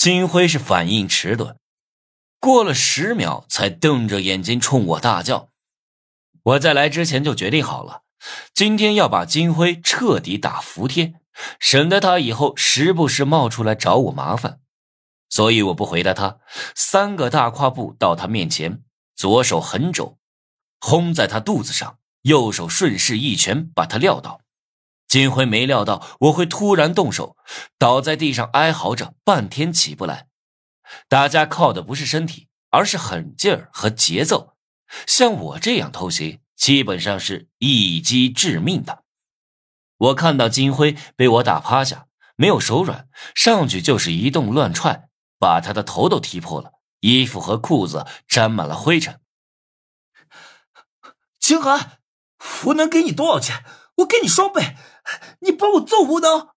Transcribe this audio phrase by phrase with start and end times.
[0.00, 1.56] 金辉是反应迟钝，
[2.38, 5.50] 过了十秒才瞪着眼睛冲我大叫。
[6.42, 8.00] 我在来之前就决定好了，
[8.54, 11.16] 今天要把金辉彻底打服帖，
[11.58, 14.60] 省得他以后时不时冒出来找我麻烦。
[15.28, 16.38] 所以我不回答他，
[16.74, 18.82] 三个大跨步到他面前，
[19.14, 20.16] 左手横肘，
[20.78, 24.39] 轰在他肚子上，右手顺势一拳把他撂倒。
[25.10, 27.36] 金辉没料到我会突然动手，
[27.76, 30.28] 倒在地上哀嚎着，半天起不来。
[31.08, 34.54] 大家靠的不是身体，而是狠劲儿和节奏。
[35.08, 39.02] 像我这样偷袭，基本上是一击致命的。
[39.96, 42.06] 我看到金辉被我打趴下，
[42.36, 45.08] 没有手软，上去就是一顿乱踹，
[45.40, 49.20] 把他的头都踢破了，衣服和裤子沾满了灰尘。
[51.40, 51.98] 秦寒，
[52.66, 53.64] 我能给你多少钱？
[53.96, 54.76] 我给你双倍，
[55.40, 56.48] 你帮我揍吴能。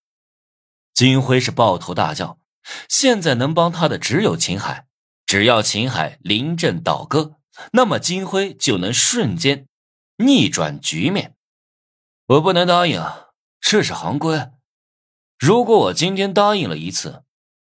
[0.93, 2.39] 金辉是抱头大叫，
[2.87, 4.87] 现在能帮他的只有秦海，
[5.25, 7.39] 只要秦海临阵倒戈。
[7.73, 9.67] 那么金辉就能瞬间
[10.17, 11.35] 逆转局面。
[12.27, 13.03] 我不能答应，
[13.59, 14.51] 这是行规。
[15.37, 17.23] 如果我今天答应了一次，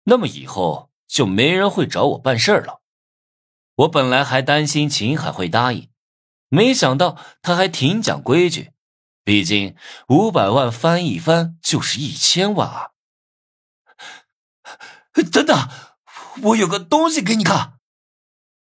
[0.04, 2.82] 那么以后就没人会找我办事了。
[3.76, 5.90] 我本来还担心秦海会答应，
[6.50, 8.72] 没想到他还挺讲规矩。
[9.32, 9.78] 毕竟
[10.10, 12.92] 五百万翻一番就是一千万啊！
[15.32, 15.70] 等等，
[16.44, 17.80] 我有个东西给你看。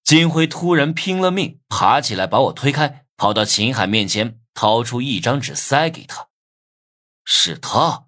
[0.03, 6.29] 金辉突然拼了命爬起来，把我推开，跑到秦海面前，掏出一张纸塞给他。
[7.23, 8.07] 是他。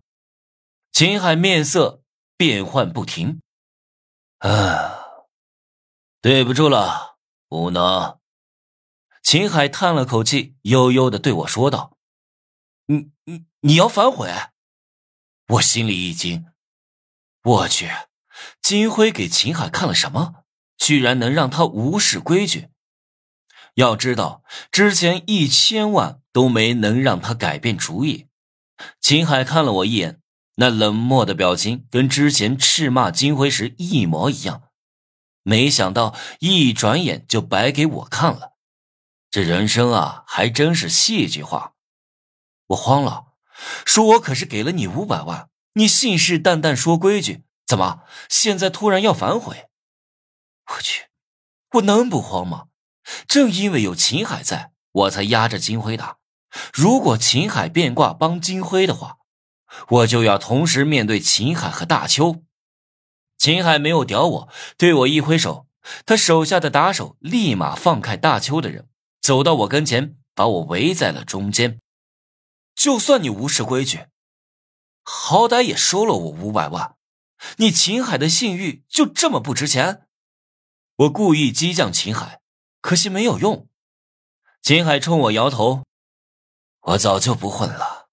[0.92, 2.02] 秦海面色
[2.36, 3.40] 变幻不停。
[4.40, 4.98] 啊，
[6.24, 7.18] 对不住了，
[7.50, 8.18] 无能。
[9.22, 11.96] 秦海叹了口气，悠悠的对我说道
[12.88, 14.30] ：“你你你要反悔？”
[15.48, 16.48] 我心里一惊，
[17.42, 17.90] 我去，
[18.62, 20.44] 金辉给秦海看了什么？
[20.78, 22.70] 居然能让他无视规矩？
[23.76, 28.28] 要知道，之前一千万都没能让他改变主意。
[29.00, 30.22] 秦海看了我一眼，
[30.56, 34.64] 那冷漠的表情跟之前斥骂金辉时一模一样。
[35.44, 38.58] 没想到一转眼就白给我看了，
[39.32, 41.76] 这人生啊，还真是戏剧化。
[42.68, 43.28] 我慌了，
[43.86, 49.68] 说我可是给了你五百万，你信誓旦旦说规矩，怎么现在突然要反悔？
[50.76, 51.06] 我去，
[51.74, 52.66] 我能不慌吗？
[53.26, 56.18] 正因为有秦海在，我才压着金辉打。
[56.74, 59.18] 如果秦海变卦帮金辉的话，
[59.90, 62.44] 我就要同时面对秦海和大邱。
[63.38, 65.68] 秦海没有屌我，对我一挥手，
[66.06, 68.90] 他手下的打手立马放开大邱的人，
[69.22, 71.80] 走到我跟前，把我围在了中间。
[72.78, 74.06] 就算你无视规矩，
[75.02, 76.96] 好歹也收了我五百万，
[77.58, 80.08] 你秦海的信誉就这么不值钱？
[80.98, 82.40] 我故意激将秦海，
[82.80, 83.68] 可惜没有用。
[84.62, 85.86] 秦海冲我摇头
[86.82, 88.10] ：“我早就不混了，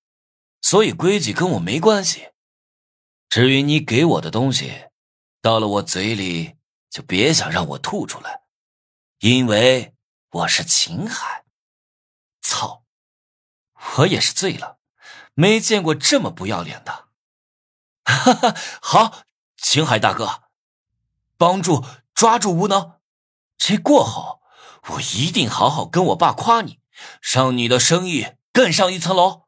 [0.62, 2.30] 所以规矩跟我没关系。
[3.28, 4.86] 至于你给我的东西，
[5.42, 6.56] 到了我嘴里
[6.88, 8.44] 就别想让我吐出来，
[9.18, 9.94] 因为
[10.30, 11.43] 我是秦海。
[13.96, 14.78] 我也是醉了，
[15.34, 17.04] 没见过这么不要脸的。
[18.04, 19.22] 哈哈，好，
[19.56, 20.42] 秦海大哥，
[21.36, 21.84] 帮助。”
[22.14, 23.00] 抓住无能，
[23.58, 24.40] 这过后
[24.90, 26.78] 我一定好好跟我爸夸你，
[27.20, 29.43] 让你的生意更上一层楼。